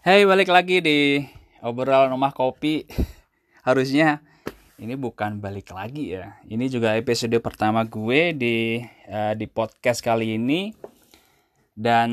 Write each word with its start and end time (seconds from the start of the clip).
Hey, 0.00 0.24
balik 0.24 0.48
lagi 0.48 0.80
di 0.80 1.20
obrolan 1.60 2.08
rumah 2.16 2.32
kopi. 2.32 2.88
Harusnya 3.68 4.24
ini 4.80 4.96
bukan 4.96 5.44
balik 5.44 5.76
lagi 5.76 6.16
ya. 6.16 6.40
Ini 6.48 6.72
juga 6.72 6.96
episode 6.96 7.36
pertama 7.44 7.84
gue 7.84 8.32
di 8.32 8.80
uh, 9.12 9.36
di 9.36 9.44
podcast 9.44 10.00
kali 10.00 10.40
ini. 10.40 10.72
Dan 11.76 12.08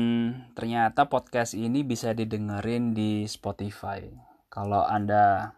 ternyata 0.52 1.08
podcast 1.08 1.56
ini 1.56 1.80
bisa 1.80 2.12
didengerin 2.12 2.92
di 2.92 3.24
Spotify. 3.24 4.04
Kalau 4.52 4.84
Anda 4.84 5.48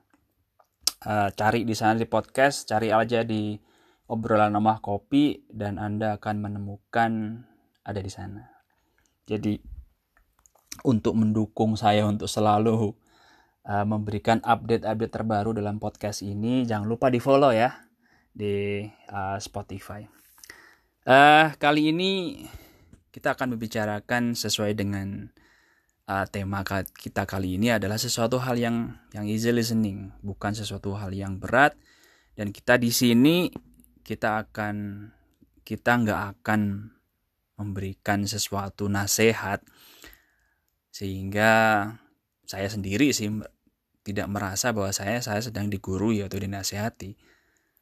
uh, 1.02 1.34
cari 1.34 1.66
di 1.66 1.74
sana 1.74 1.98
di 1.98 2.06
podcast, 2.06 2.70
cari 2.70 2.94
aja 2.94 3.26
di 3.26 3.58
obrolan 4.06 4.54
rumah 4.54 4.78
kopi 4.78 5.50
dan 5.50 5.82
Anda 5.82 6.14
akan 6.14 6.46
menemukan 6.46 7.42
ada 7.82 7.98
di 7.98 8.10
sana. 8.14 8.46
Jadi 9.26 9.79
untuk 10.84 11.16
mendukung 11.16 11.76
saya 11.76 12.06
untuk 12.06 12.28
selalu 12.28 12.94
uh, 13.66 13.84
memberikan 13.86 14.40
update-update 14.40 15.12
terbaru 15.12 15.56
dalam 15.56 15.76
podcast 15.82 16.24
ini. 16.24 16.64
Jangan 16.64 16.86
lupa 16.88 17.12
di 17.12 17.20
follow 17.20 17.52
ya 17.52 17.74
di 18.30 18.84
uh, 19.10 19.36
Spotify. 19.42 20.06
Uh, 21.04 21.52
kali 21.56 21.90
ini 21.90 22.44
kita 23.10 23.34
akan 23.34 23.56
membicarakan 23.58 24.38
sesuai 24.38 24.78
dengan 24.78 25.32
uh, 26.06 26.26
tema 26.30 26.62
kita 26.94 27.26
kali 27.26 27.58
ini 27.58 27.74
adalah 27.74 27.98
sesuatu 27.98 28.38
hal 28.38 28.56
yang 28.60 28.94
yang 29.16 29.26
easy 29.26 29.50
listening, 29.50 30.14
bukan 30.22 30.54
sesuatu 30.54 30.94
hal 30.94 31.10
yang 31.10 31.38
berat. 31.42 31.74
Dan 32.38 32.54
kita 32.54 32.78
di 32.78 32.94
sini 32.94 33.50
kita 34.06 34.46
akan 34.48 35.08
kita 35.66 35.92
nggak 36.02 36.20
akan 36.38 36.90
memberikan 37.60 38.24
sesuatu 38.24 38.88
nasihat 38.88 39.60
sehingga 40.90 41.86
saya 42.44 42.66
sendiri 42.66 43.14
sih 43.14 43.30
tidak 44.02 44.26
merasa 44.26 44.74
bahwa 44.74 44.90
saya 44.90 45.22
saya 45.22 45.38
sedang 45.38 45.70
digurui 45.70 46.20
atau 46.22 46.38
dinasehati 46.42 47.14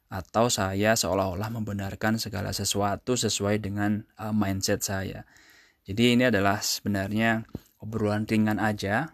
atau 0.09 0.49
saya 0.49 0.97
seolah-olah 0.97 1.53
membenarkan 1.53 2.17
segala 2.17 2.49
sesuatu 2.49 3.13
sesuai 3.13 3.61
dengan 3.61 4.01
uh, 4.17 4.33
mindset 4.33 4.81
saya. 4.81 5.25
Jadi 5.85 6.17
ini 6.17 6.29
adalah 6.29 6.61
sebenarnya 6.61 7.45
obrolan 7.81 8.25
ringan 8.25 8.57
aja 8.57 9.13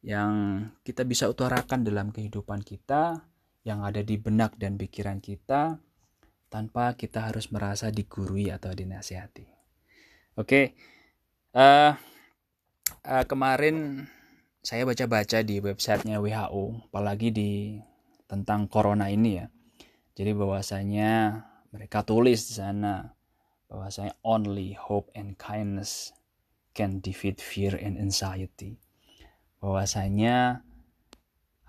yang 0.00 0.64
kita 0.80 1.04
bisa 1.04 1.28
utarakan 1.28 1.84
dalam 1.84 2.08
kehidupan 2.08 2.64
kita 2.64 3.20
yang 3.68 3.84
ada 3.84 4.00
di 4.00 4.16
benak 4.16 4.56
dan 4.56 4.80
pikiran 4.80 5.20
kita 5.20 5.76
tanpa 6.48 6.96
kita 6.96 7.28
harus 7.28 7.52
merasa 7.52 7.92
digurui 7.92 8.48
atau 8.48 8.72
dinasihati. 8.72 9.44
Oke, 10.40 10.40
okay. 10.40 10.64
uh, 11.52 11.92
uh, 13.04 13.24
kemarin 13.24 14.06
saya 14.60 14.84
baca-baca 14.84 15.40
di 15.40 15.60
websitenya 15.60 16.20
WHO, 16.20 16.92
apalagi 16.92 17.32
di 17.32 17.50
tentang 18.28 18.68
corona 18.68 19.08
ini 19.08 19.40
ya. 19.40 19.46
Jadi 20.12 20.30
bahwasanya 20.36 21.10
mereka 21.72 22.04
tulis 22.04 22.44
di 22.50 22.54
sana 22.60 23.08
bahwasanya 23.70 24.18
only 24.26 24.74
hope 24.74 25.08
and 25.14 25.38
kindness 25.38 26.12
can 26.76 27.00
defeat 27.00 27.40
fear 27.40 27.72
and 27.78 27.96
anxiety. 27.96 28.76
Bahwasanya 29.62 30.66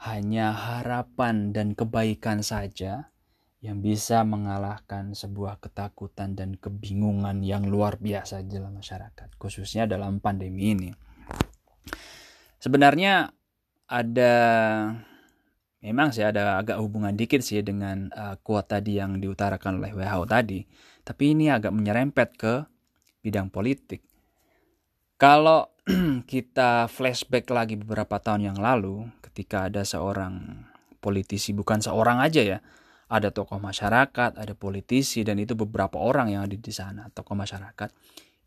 hanya 0.01 0.51
harapan 0.51 1.53
dan 1.53 1.77
kebaikan 1.77 2.41
saja 2.41 3.13
yang 3.61 3.85
bisa 3.85 4.25
mengalahkan 4.25 5.13
sebuah 5.13 5.61
ketakutan 5.61 6.33
dan 6.33 6.57
kebingungan 6.57 7.45
yang 7.45 7.69
luar 7.69 8.01
biasa 8.01 8.41
dalam 8.49 8.81
masyarakat, 8.81 9.37
khususnya 9.37 9.85
dalam 9.85 10.17
pandemi 10.17 10.73
ini. 10.73 10.89
Sebenarnya 12.61 13.33
ada 13.89 14.33
memang 15.81 16.13
sih 16.13 16.21
ada 16.21 16.61
agak 16.61 16.77
hubungan 16.77 17.17
dikit 17.17 17.41
sih 17.41 17.65
dengan 17.65 18.13
uh, 18.13 18.37
kuat 18.45 18.69
tadi 18.69 19.01
yang 19.01 19.17
diutarakan 19.17 19.81
oleh 19.81 19.89
WHO 19.97 20.29
tadi, 20.29 20.61
tapi 21.01 21.33
ini 21.33 21.49
agak 21.49 21.73
menyerempet 21.73 22.29
ke 22.37 22.61
bidang 23.25 23.49
politik. 23.49 24.05
Kalau 25.17 25.73
kita 26.31 26.85
flashback 26.85 27.49
lagi 27.49 27.81
beberapa 27.81 28.21
tahun 28.21 28.53
yang 28.53 28.59
lalu, 28.61 29.09
ketika 29.25 29.65
ada 29.65 29.81
seorang 29.81 30.61
politisi, 31.01 31.57
bukan 31.57 31.81
seorang 31.81 32.21
aja 32.21 32.45
ya, 32.45 32.59
ada 33.09 33.33
tokoh 33.33 33.57
masyarakat, 33.57 34.37
ada 34.37 34.53
politisi, 34.53 35.25
dan 35.25 35.41
itu 35.41 35.57
beberapa 35.57 35.97
orang 35.97 36.29
yang 36.29 36.45
ada 36.45 36.53
di 36.53 36.73
sana, 36.73 37.09
tokoh 37.09 37.33
masyarakat 37.33 37.89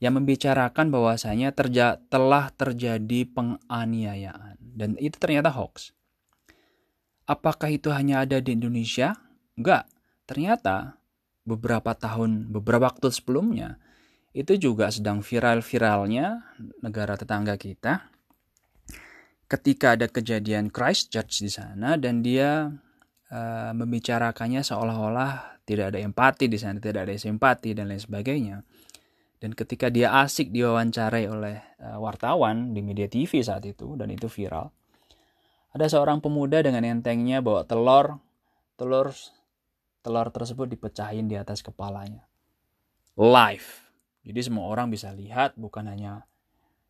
yang 0.04 0.20
membicarakan 0.20 0.92
bahwasanya 0.92 1.56
terja 1.56 1.97
telah 2.12 2.53
terjadi 2.53 3.25
penganiayaan 3.32 4.60
dan 4.60 5.00
itu 5.00 5.16
ternyata 5.16 5.48
hoax. 5.48 5.97
Apakah 7.25 7.72
itu 7.72 7.88
hanya 7.88 8.20
ada 8.20 8.37
di 8.37 8.53
Indonesia? 8.53 9.16
Enggak. 9.56 9.88
Ternyata 10.28 11.00
beberapa 11.48 11.97
tahun, 11.97 12.53
beberapa 12.53 12.92
waktu 12.92 13.09
sebelumnya 13.09 13.81
itu 14.37 14.60
juga 14.60 14.92
sedang 14.92 15.25
viral-viralnya 15.25 16.53
negara 16.84 17.16
tetangga 17.16 17.56
kita 17.56 18.12
ketika 19.48 19.94
ada 19.94 20.10
kejadian 20.10 20.69
Christchurch 20.69 21.41
di 21.41 21.48
sana 21.48 21.97
dan 21.97 22.21
dia 22.21 22.69
uh, 23.31 23.72
membicarakannya 23.72 24.60
seolah-olah 24.60 25.62
tidak 25.65 25.94
ada 25.94 25.98
empati 26.03 26.50
di 26.50 26.60
sana, 26.60 26.76
tidak 26.76 27.09
ada 27.09 27.16
simpati 27.16 27.72
dan 27.72 27.88
lain 27.88 28.03
sebagainya. 28.03 28.60
Dan 29.44 29.53
ketika 29.53 29.93
dia 29.93 30.25
asik 30.25 30.49
diwawancarai 30.56 31.28
oleh 31.28 31.60
uh, 31.77 32.00
wartawan 32.00 32.72
di 32.72 32.81
media 32.81 33.12
TV 33.12 33.44
saat 33.44 33.60
itu 33.69 33.93
dan 33.93 34.09
itu 34.09 34.25
viral, 34.25 34.72
ada 35.69 35.84
seorang 35.84 36.25
pemuda 36.25 36.65
dengan 36.65 36.81
entengnya 36.81 37.44
bawa 37.44 37.69
telur, 37.69 38.25
telur 38.81 39.12
telur 40.00 40.33
tersebut 40.33 40.65
dipecahin 40.72 41.28
di 41.28 41.37
atas 41.37 41.60
kepalanya. 41.60 42.25
Live. 43.21 43.84
Jadi 44.25 44.41
semua 44.49 44.65
orang 44.65 44.88
bisa 44.88 45.12
lihat 45.12 45.60
bukan 45.60 45.93
hanya 45.93 46.25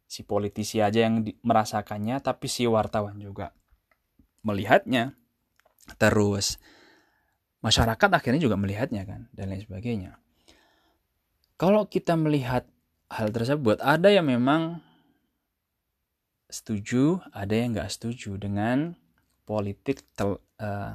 si 0.06 0.22
politisi 0.22 0.78
aja 0.78 1.10
yang 1.10 1.26
merasakannya 1.42 2.22
tapi 2.22 2.46
si 2.46 2.70
wartawan 2.70 3.18
juga 3.18 3.50
melihatnya. 4.46 5.18
Terus 5.98 6.62
masyarakat 7.66 8.14
akhirnya 8.14 8.38
juga 8.38 8.54
melihatnya 8.54 9.02
kan 9.02 9.26
dan 9.34 9.50
lain 9.50 9.66
sebagainya 9.66 10.22
kalau 11.64 11.88
kita 11.88 12.12
melihat 12.12 12.68
hal 13.08 13.32
tersebut 13.32 13.80
ada 13.80 14.12
yang 14.12 14.28
memang 14.28 14.84
setuju 16.52 17.24
ada 17.32 17.56
yang 17.56 17.72
nggak 17.72 17.88
setuju 17.88 18.36
dengan 18.36 18.92
politik 19.48 20.04
tel, 20.12 20.44
uh, 20.60 20.92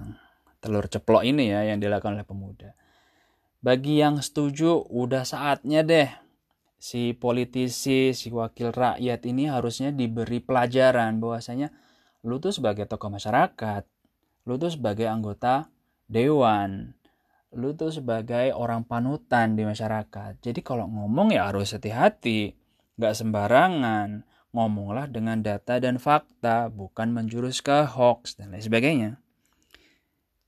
telur 0.62 0.86
ceplok 0.86 1.26
ini 1.26 1.50
ya 1.50 1.74
yang 1.74 1.82
dilakukan 1.82 2.22
oleh 2.22 2.28
pemuda. 2.28 2.78
Bagi 3.66 3.98
yang 3.98 4.22
setuju 4.22 4.86
udah 4.94 5.26
saatnya 5.26 5.82
deh 5.82 6.06
si 6.78 7.18
politisi 7.18 8.14
si 8.14 8.30
wakil 8.30 8.70
rakyat 8.70 9.26
ini 9.26 9.50
harusnya 9.50 9.90
diberi 9.90 10.38
pelajaran 10.38 11.18
bahwasanya 11.18 11.74
lu 12.22 12.38
tuh 12.38 12.54
sebagai 12.54 12.86
tokoh 12.86 13.10
masyarakat 13.10 13.90
lu 14.46 14.54
tuh 14.62 14.70
sebagai 14.70 15.10
anggota 15.10 15.66
dewan 16.06 16.94
lu 17.58 17.74
tuh 17.74 17.90
sebagai 17.90 18.54
orang 18.54 18.86
panutan 18.86 19.58
di 19.58 19.66
masyarakat. 19.66 20.38
Jadi 20.38 20.60
kalau 20.62 20.86
ngomong 20.86 21.34
ya 21.34 21.50
harus 21.50 21.74
hati-hati, 21.74 22.54
nggak 23.00 23.16
sembarangan. 23.18 24.28
Ngomonglah 24.50 25.06
dengan 25.06 25.46
data 25.46 25.78
dan 25.78 26.02
fakta, 26.02 26.74
bukan 26.74 27.14
menjurus 27.14 27.62
ke 27.62 27.86
hoax 27.86 28.34
dan 28.34 28.50
lain 28.50 28.66
sebagainya. 28.66 29.12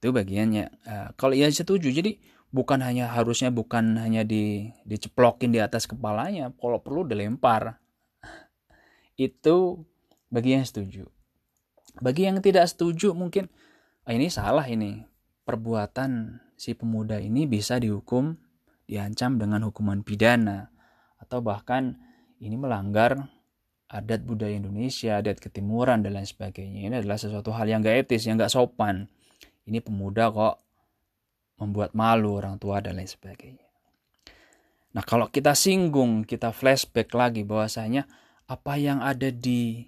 Itu 0.02 0.10
bagiannya. 0.10 0.64
Uh, 0.82 1.08
kalau 1.14 1.38
ia 1.38 1.46
setuju, 1.46 1.86
jadi 1.94 2.18
bukan 2.50 2.82
hanya 2.82 3.06
harusnya 3.14 3.54
bukan 3.54 3.94
hanya 4.02 4.26
di 4.26 4.74
diceplokin 4.82 5.54
di 5.54 5.62
atas 5.62 5.86
kepalanya, 5.86 6.50
kalau 6.58 6.82
perlu 6.82 7.06
dilempar. 7.06 7.78
Itu 9.14 9.86
bagi 10.34 10.58
yang 10.58 10.66
setuju. 10.66 11.06
Bagi 12.02 12.26
yang 12.26 12.42
tidak 12.42 12.66
setuju 12.66 13.14
mungkin 13.14 13.46
ah, 14.02 14.10
ini 14.10 14.32
salah 14.34 14.66
ini 14.66 15.06
perbuatan 15.46 16.42
si 16.62 16.78
pemuda 16.78 17.18
ini 17.18 17.50
bisa 17.50 17.82
dihukum, 17.82 18.38
diancam 18.86 19.34
dengan 19.34 19.66
hukuman 19.66 20.06
pidana, 20.06 20.70
atau 21.18 21.42
bahkan 21.42 21.98
ini 22.38 22.54
melanggar 22.54 23.18
adat 23.90 24.22
budaya 24.22 24.54
Indonesia, 24.54 25.18
adat 25.18 25.42
ketimuran, 25.42 26.06
dan 26.06 26.14
lain 26.14 26.28
sebagainya. 26.30 26.86
Ini 26.86 26.94
adalah 27.02 27.18
sesuatu 27.18 27.50
hal 27.50 27.66
yang 27.66 27.82
gak 27.82 28.06
etis, 28.06 28.30
yang 28.30 28.38
gak 28.38 28.54
sopan. 28.54 29.10
Ini 29.66 29.82
pemuda 29.82 30.30
kok 30.30 30.62
membuat 31.58 31.98
malu 31.98 32.38
orang 32.38 32.62
tua 32.62 32.78
dan 32.78 32.94
lain 32.94 33.10
sebagainya. 33.10 33.66
Nah 34.94 35.02
kalau 35.02 35.26
kita 35.34 35.58
singgung, 35.58 36.22
kita 36.22 36.54
flashback 36.54 37.10
lagi 37.10 37.42
bahwasanya 37.42 38.06
apa 38.46 38.78
yang 38.78 39.02
ada 39.02 39.34
di 39.34 39.82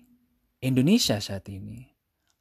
Indonesia 0.58 1.22
saat 1.22 1.46
ini 1.46 1.93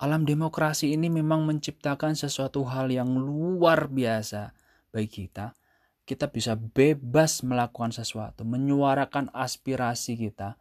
alam 0.03 0.27
demokrasi 0.27 0.91
ini 0.91 1.07
memang 1.07 1.47
menciptakan 1.47 2.11
sesuatu 2.19 2.67
hal 2.67 2.91
yang 2.91 3.15
luar 3.15 3.87
biasa 3.87 4.51
bagi 4.91 5.31
kita. 5.31 5.55
Kita 6.03 6.27
bisa 6.27 6.59
bebas 6.59 7.39
melakukan 7.47 7.95
sesuatu, 7.95 8.43
menyuarakan 8.43 9.31
aspirasi 9.31 10.19
kita 10.19 10.59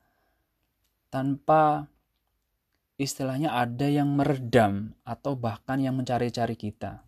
tanpa 1.10 1.90
istilahnya 2.94 3.50
ada 3.50 3.90
yang 3.90 4.14
meredam 4.14 4.94
atau 5.02 5.34
bahkan 5.34 5.82
yang 5.82 5.98
mencari-cari 5.98 6.54
kita. 6.54 7.02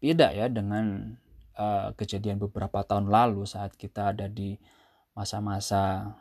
Beda 0.00 0.32
ya 0.32 0.48
dengan 0.48 1.20
uh, 1.60 1.92
kejadian 1.92 2.40
beberapa 2.40 2.80
tahun 2.80 3.12
lalu 3.12 3.44
saat 3.44 3.76
kita 3.76 4.16
ada 4.16 4.24
di 4.24 4.56
masa-masa 5.12 6.16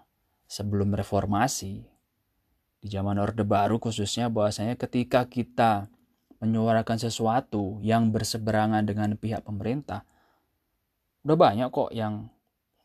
sebelum 0.51 0.91
reformasi. 0.91 1.92
Di 2.83 2.91
zaman 2.91 3.15
Orde 3.15 3.47
Baru 3.47 3.79
khususnya 3.79 4.27
bahwasanya 4.27 4.75
ketika 4.75 5.23
kita 5.31 5.87
menyuarakan 6.43 6.99
sesuatu 6.99 7.79
yang 7.79 8.11
berseberangan 8.11 8.83
dengan 8.83 9.15
pihak 9.15 9.47
pemerintah, 9.47 10.03
udah 11.23 11.37
banyak 11.39 11.71
kok 11.71 11.95
yang 11.95 12.27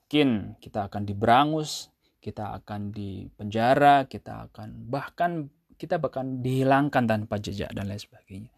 mungkin 0.06 0.54
kita 0.62 0.86
akan 0.86 1.02
diberangus, 1.02 1.90
kita 2.22 2.54
akan 2.62 2.94
dipenjara, 2.94 4.06
kita 4.06 4.46
akan 4.46 4.88
bahkan 4.88 5.52
kita 5.74 6.00
bahkan 6.00 6.40
dihilangkan 6.40 7.04
tanpa 7.10 7.42
jejak 7.42 7.74
dan 7.74 7.90
lain 7.90 7.98
sebagainya. 7.98 8.50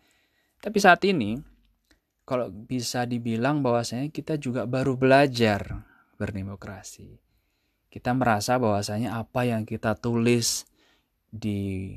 Tapi 0.61 0.79
saat 0.79 1.01
ini 1.09 1.41
kalau 2.29 2.47
bisa 2.53 3.03
dibilang 3.09 3.65
bahwasanya 3.65 4.13
kita 4.15 4.39
juga 4.39 4.63
baru 4.69 4.95
belajar 4.95 5.83
berdemokrasi. 6.21 7.19
Kita 7.91 8.15
merasa 8.15 8.55
bahwasanya 8.63 9.19
apa 9.19 9.43
yang 9.49 9.67
kita 9.67 9.99
tulis 9.99 10.70
di 11.31 11.95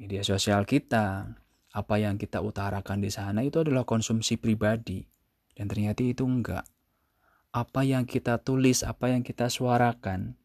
media 0.00 0.24
sosial 0.24 0.64
kita, 0.64 1.28
apa 1.70 1.94
yang 2.00 2.16
kita 2.16 2.40
utarakan 2.40 2.98
di 3.04 3.12
sana 3.12 3.44
itu 3.44 3.62
adalah 3.62 3.84
konsumsi 3.84 4.40
pribadi. 4.40 5.04
Dan 5.54 5.68
ternyata 5.68 6.00
itu 6.00 6.24
enggak. 6.24 6.64
Apa 7.52 7.84
yang 7.84 8.08
kita 8.08 8.40
tulis 8.40 8.80
apa 8.80 9.12
yang 9.12 9.20
kita 9.20 9.52
suarakan 9.52 10.38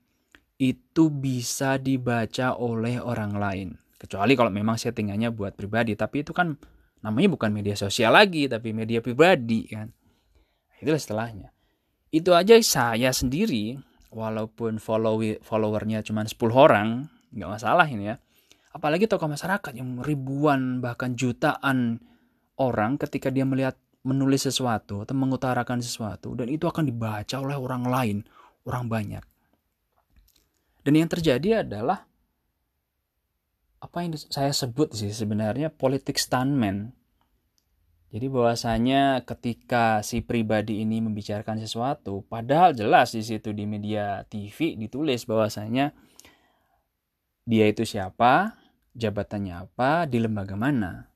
itu 0.59 1.07
bisa 1.07 1.79
dibaca 1.79 2.59
oleh 2.59 2.99
orang 2.99 3.33
lain. 3.39 3.69
Kecuali 3.95 4.35
kalau 4.35 4.51
memang 4.51 4.75
settingannya 4.75 5.31
buat 5.31 5.55
pribadi. 5.55 5.95
Tapi 5.95 6.27
itu 6.27 6.35
kan 6.35 6.59
namanya 6.99 7.31
bukan 7.31 7.53
media 7.53 7.77
sosial 7.77 8.11
lagi 8.11 8.51
tapi 8.51 8.75
media 8.75 8.99
pribadi 8.99 9.69
kan. 9.71 9.93
Itulah 10.81 10.99
setelahnya. 10.99 11.49
Itu 12.11 12.35
aja 12.35 12.59
saya 12.59 13.15
sendiri 13.15 13.79
walaupun 14.11 14.79
follow 14.79 15.19
followernya 15.43 16.03
cuma 16.03 16.23
10 16.23 16.35
orang 16.51 17.11
nggak 17.35 17.51
masalah 17.51 17.83
ini 17.91 18.15
ya 18.15 18.17
apalagi 18.75 19.07
tokoh 19.07 19.31
masyarakat 19.31 19.71
yang 19.71 20.03
ribuan 20.03 20.83
bahkan 20.83 21.15
jutaan 21.15 22.03
orang 22.59 22.99
ketika 22.99 23.31
dia 23.31 23.47
melihat 23.47 23.79
menulis 24.03 24.43
sesuatu 24.51 25.07
atau 25.07 25.15
mengutarakan 25.15 25.79
sesuatu 25.79 26.35
dan 26.35 26.51
itu 26.51 26.67
akan 26.67 26.83
dibaca 26.83 27.35
oleh 27.39 27.55
orang 27.55 27.83
lain, 27.87 28.17
orang 28.67 28.85
banyak. 28.91 29.23
Dan 30.85 30.93
yang 30.93 31.09
terjadi 31.09 31.65
adalah 31.65 32.05
apa 33.81 33.97
yang 34.05 34.13
saya 34.13 34.53
sebut 34.53 34.93
sih 34.93 35.09
sebenarnya 35.09 35.73
politik 35.73 36.19
stuntman. 36.19 36.93
Jadi 38.13 38.27
bahwasanya 38.29 39.25
ketika 39.25 40.05
si 40.05 40.21
pribadi 40.21 40.85
ini 40.85 41.01
membicarakan 41.01 41.59
sesuatu, 41.59 42.23
padahal 42.29 42.77
jelas 42.77 43.11
di 43.17 43.25
situ 43.25 43.51
di 43.51 43.65
media 43.65 44.23
TV 44.29 44.77
ditulis 44.77 45.25
bahwasanya 45.25 45.91
dia 47.43 47.65
itu 47.67 47.83
siapa, 47.83 48.64
jabatannya 48.95 49.67
apa, 49.67 50.07
di 50.07 50.17
lembaga 50.23 50.55
mana. 50.55 51.11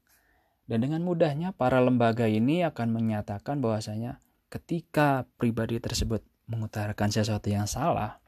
Dan 0.70 0.86
dengan 0.86 1.02
mudahnya 1.02 1.56
para 1.56 1.82
lembaga 1.82 2.30
ini 2.30 2.62
akan 2.62 2.94
menyatakan 2.94 3.58
bahwasanya 3.58 4.22
ketika 4.54 5.26
pribadi 5.42 5.82
tersebut 5.82 6.22
mengutarakan 6.46 7.10
sesuatu 7.10 7.50
yang 7.50 7.66
salah, 7.66 8.22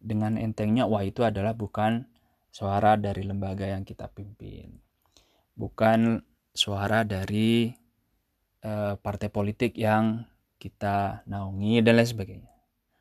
dengan 0.00 0.36
entengnya 0.36 0.84
wah 0.84 1.04
itu 1.04 1.24
adalah 1.24 1.56
bukan 1.56 2.08
suara 2.50 3.00
dari 3.00 3.24
lembaga 3.24 3.64
yang 3.64 3.86
kita 3.86 4.10
pimpin. 4.10 4.80
Bukan 5.54 6.20
suara 6.52 7.04
dari 7.04 7.70
uh, 8.64 8.96
partai 8.98 9.28
politik 9.28 9.76
yang 9.76 10.24
kita 10.60 11.24
naungi 11.24 11.80
dan 11.80 11.96
lain 11.96 12.08
sebagainya. 12.08 12.52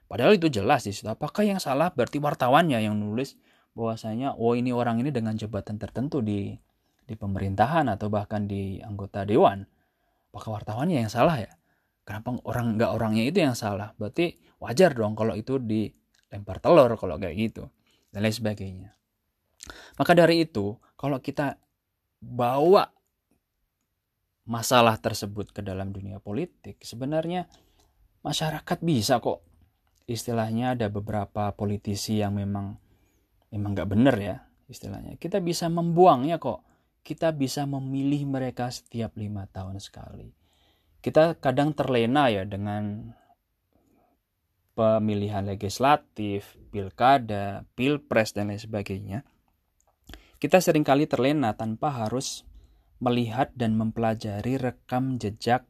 Padahal 0.08 0.40
itu 0.40 0.48
jelas 0.48 0.88
di 0.88 0.92
situ. 0.96 1.08
Apakah 1.08 1.44
yang 1.46 1.60
salah 1.60 1.92
berarti 1.92 2.18
wartawannya 2.18 2.80
yang 2.82 2.98
nulis 2.98 3.36
bahwasanya 3.74 4.36
oh 4.36 4.54
ini 4.58 4.74
orang 4.74 5.02
ini 5.02 5.10
dengan 5.14 5.38
jabatan 5.38 5.78
tertentu 5.78 6.20
di 6.24 6.54
di 7.10 7.18
pemerintahan 7.18 7.90
atau 7.90 8.14
bahkan 8.14 8.46
di 8.46 8.78
anggota 8.86 9.26
dewan. 9.26 9.66
Apakah 10.30 10.62
wartawannya 10.62 11.02
yang 11.02 11.10
salah 11.10 11.42
ya? 11.42 11.50
Kenapa 12.06 12.38
orang 12.46 12.78
nggak 12.78 12.92
orangnya 12.94 13.26
itu 13.26 13.42
yang 13.42 13.58
salah? 13.58 13.98
Berarti 13.98 14.38
wajar 14.62 14.94
dong 14.94 15.18
kalau 15.18 15.34
itu 15.34 15.58
dilempar 15.58 16.62
telur 16.62 16.94
kalau 17.02 17.18
kayak 17.18 17.34
gitu 17.38 17.66
dan 18.14 18.22
lain 18.22 18.34
sebagainya. 18.34 18.90
Maka 19.98 20.12
dari 20.14 20.46
itu 20.46 20.78
kalau 20.94 21.18
kita 21.18 21.58
bawa 22.22 22.86
masalah 24.50 24.98
tersebut 24.98 25.54
ke 25.54 25.62
dalam 25.62 25.94
dunia 25.94 26.18
politik 26.18 26.82
sebenarnya 26.82 27.50
masyarakat 28.26 28.78
bisa 28.82 29.18
kok. 29.22 29.46
Istilahnya 30.10 30.74
ada 30.74 30.90
beberapa 30.90 31.54
politisi 31.54 32.18
yang 32.18 32.42
memang 32.42 32.82
memang 33.50 33.74
nggak 33.74 33.90
bener 33.90 34.16
ya 34.18 34.36
istilahnya. 34.70 35.18
Kita 35.18 35.42
bisa 35.42 35.68
membuangnya 35.68 36.38
kok. 36.38 36.62
Kita 37.02 37.34
bisa 37.34 37.66
memilih 37.66 38.30
mereka 38.30 38.70
setiap 38.70 39.18
lima 39.18 39.50
tahun 39.50 39.82
sekali. 39.82 40.30
Kita 41.00 41.40
kadang 41.42 41.74
terlena 41.74 42.30
ya 42.30 42.46
dengan 42.46 43.10
pemilihan 44.78 45.48
legislatif, 45.48 46.60
pilkada, 46.70 47.66
pilpres 47.74 48.36
dan 48.36 48.54
lain 48.54 48.62
sebagainya. 48.62 49.26
Kita 50.40 50.64
sering 50.64 50.88
kali 50.88 51.10
terlena 51.10 51.56
tanpa 51.58 51.92
harus 51.92 52.48
melihat 53.00 53.52
dan 53.56 53.76
mempelajari 53.80 54.60
rekam 54.60 55.20
jejak 55.20 55.68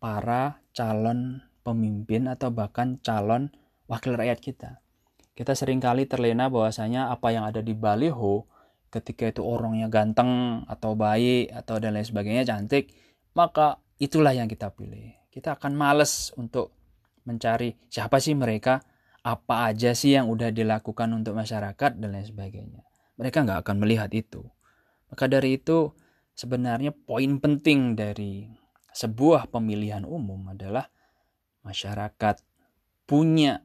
para 0.00 0.60
calon 0.72 1.44
pemimpin 1.62 2.26
atau 2.26 2.48
bahkan 2.50 2.98
calon 3.04 3.52
wakil 3.86 4.16
rakyat 4.16 4.40
kita 4.40 4.81
kita 5.42 5.58
sering 5.58 5.82
kali 5.82 6.06
terlena 6.06 6.46
bahwasanya 6.46 7.10
apa 7.10 7.34
yang 7.34 7.42
ada 7.42 7.58
di 7.58 7.74
baliho 7.74 8.46
ketika 8.94 9.26
itu 9.26 9.42
orangnya 9.42 9.90
ganteng 9.90 10.62
atau 10.70 10.94
baik 10.94 11.50
atau 11.50 11.82
dan 11.82 11.98
lain 11.98 12.06
sebagainya 12.06 12.46
cantik 12.46 12.94
maka 13.34 13.82
itulah 13.98 14.30
yang 14.30 14.46
kita 14.46 14.70
pilih. 14.70 15.10
Kita 15.34 15.58
akan 15.58 15.74
males 15.74 16.30
untuk 16.38 16.70
mencari 17.26 17.74
siapa 17.90 18.22
sih 18.22 18.38
mereka 18.38 18.78
apa 19.26 19.70
aja 19.70 19.98
sih 19.98 20.14
yang 20.14 20.30
udah 20.30 20.54
dilakukan 20.54 21.10
untuk 21.10 21.34
masyarakat 21.34 21.98
dan 21.98 22.08
lain 22.14 22.26
sebagainya. 22.26 22.86
Mereka 23.18 23.42
nggak 23.42 23.66
akan 23.66 23.76
melihat 23.82 24.10
itu. 24.14 24.46
Maka 25.10 25.26
dari 25.26 25.58
itu 25.58 25.90
sebenarnya 26.38 26.94
poin 26.94 27.42
penting 27.42 27.98
dari 27.98 28.46
sebuah 28.92 29.48
pemilihan 29.48 30.04
umum 30.04 30.52
adalah 30.52 30.86
masyarakat 31.64 32.44
punya 33.08 33.64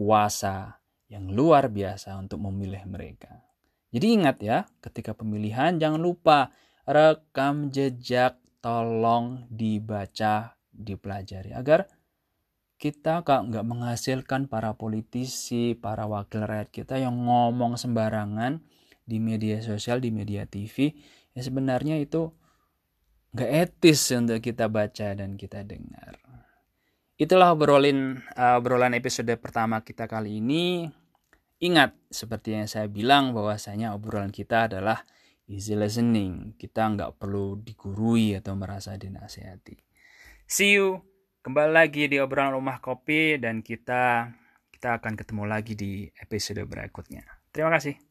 kuasa 0.00 0.80
yang 1.12 1.28
luar 1.28 1.68
biasa 1.68 2.16
untuk 2.16 2.40
memilih 2.40 2.80
mereka. 2.88 3.44
Jadi 3.92 4.06
ingat 4.16 4.40
ya, 4.40 4.64
ketika 4.80 5.12
pemilihan 5.12 5.76
jangan 5.76 6.00
lupa 6.00 6.56
rekam 6.88 7.68
jejak 7.68 8.40
tolong 8.64 9.44
dibaca, 9.52 10.56
dipelajari 10.72 11.52
agar 11.52 11.84
kita 12.80 13.20
nggak 13.20 13.66
menghasilkan 13.66 14.48
para 14.48 14.72
politisi, 14.72 15.76
para 15.76 16.08
wakil 16.08 16.48
rakyat 16.48 16.72
kita 16.72 16.96
yang 16.96 17.20
ngomong 17.28 17.76
sembarangan 17.76 18.64
di 19.04 19.20
media 19.20 19.60
sosial, 19.60 20.00
di 20.00 20.08
media 20.08 20.48
TV, 20.48 20.96
ya 21.36 21.44
sebenarnya 21.44 22.00
itu 22.00 22.32
nggak 23.36 23.50
etis 23.68 24.00
untuk 24.16 24.40
kita 24.40 24.72
baca 24.72 25.12
dan 25.12 25.36
kita 25.36 25.60
dengar. 25.60 26.29
Itulah 27.20 27.52
obrolan 27.52 28.24
uh, 28.32 28.56
obrolan 28.56 28.96
episode 28.96 29.28
pertama 29.36 29.84
kita 29.84 30.08
kali 30.08 30.40
ini. 30.40 30.88
Ingat 31.60 31.92
seperti 32.08 32.56
yang 32.56 32.64
saya 32.64 32.88
bilang 32.88 33.36
bahwasanya 33.36 33.92
obrolan 33.92 34.32
kita 34.32 34.72
adalah 34.72 35.04
easy 35.44 35.76
listening. 35.76 36.56
Kita 36.56 36.88
nggak 36.88 37.20
perlu 37.20 37.60
digurui 37.60 38.32
atau 38.40 38.56
merasa 38.56 38.96
dinasehati. 38.96 39.76
See 40.48 40.80
you 40.80 41.04
kembali 41.44 41.72
lagi 41.76 42.08
di 42.08 42.16
obrolan 42.16 42.56
rumah 42.56 42.80
kopi 42.80 43.36
dan 43.36 43.60
kita 43.60 44.32
kita 44.72 44.96
akan 44.96 45.12
ketemu 45.12 45.44
lagi 45.44 45.76
di 45.76 46.08
episode 46.24 46.64
berikutnya. 46.64 47.20
Terima 47.52 47.68
kasih. 47.76 48.09